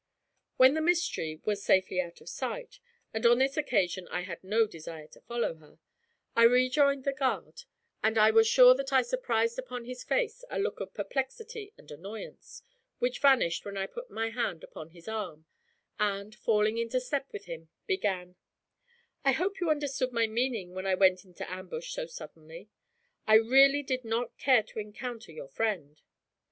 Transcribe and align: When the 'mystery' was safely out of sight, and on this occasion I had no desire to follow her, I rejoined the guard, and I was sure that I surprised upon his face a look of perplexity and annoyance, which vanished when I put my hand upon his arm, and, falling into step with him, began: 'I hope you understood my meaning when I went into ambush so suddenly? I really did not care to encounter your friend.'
When 0.57 0.73
the 0.73 0.81
'mystery' 0.81 1.41
was 1.45 1.63
safely 1.63 2.01
out 2.01 2.21
of 2.21 2.27
sight, 2.29 2.79
and 3.13 3.23
on 3.23 3.37
this 3.37 3.55
occasion 3.55 4.07
I 4.09 4.21
had 4.21 4.43
no 4.43 4.65
desire 4.65 5.05
to 5.09 5.21
follow 5.21 5.53
her, 5.57 5.77
I 6.35 6.41
rejoined 6.41 7.03
the 7.03 7.13
guard, 7.13 7.65
and 8.01 8.17
I 8.17 8.31
was 8.31 8.47
sure 8.47 8.73
that 8.73 8.91
I 8.91 9.03
surprised 9.03 9.59
upon 9.59 9.85
his 9.85 10.03
face 10.03 10.43
a 10.49 10.57
look 10.59 10.79
of 10.79 10.95
perplexity 10.95 11.71
and 11.77 11.91
annoyance, 11.91 12.63
which 12.97 13.19
vanished 13.19 13.63
when 13.63 13.77
I 13.77 13.85
put 13.85 14.09
my 14.09 14.31
hand 14.31 14.63
upon 14.63 14.89
his 14.89 15.07
arm, 15.07 15.45
and, 15.99 16.33
falling 16.33 16.79
into 16.79 16.99
step 16.99 17.31
with 17.31 17.45
him, 17.45 17.69
began: 17.85 18.37
'I 19.23 19.33
hope 19.33 19.59
you 19.59 19.69
understood 19.69 20.11
my 20.11 20.25
meaning 20.25 20.73
when 20.73 20.87
I 20.87 20.95
went 20.95 21.25
into 21.25 21.47
ambush 21.47 21.93
so 21.93 22.07
suddenly? 22.07 22.69
I 23.27 23.35
really 23.35 23.83
did 23.83 24.03
not 24.03 24.35
care 24.39 24.63
to 24.63 24.79
encounter 24.79 25.31
your 25.31 25.49
friend.' 25.49 26.01